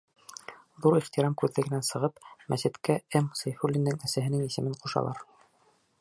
Ҙур 0.85 0.95
ихтирам 0.99 1.35
күҙлегенән 1.41 1.85
сығып, 1.89 2.17
мәсеткә 2.53 2.97
М. 3.21 3.29
Сәйфуллиндың 3.43 4.03
әсәһенең 4.09 4.45
исемен 4.51 4.79
ҡушалар. 4.87 5.25